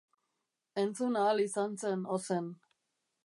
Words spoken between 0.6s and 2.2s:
Entzun ahal izan zen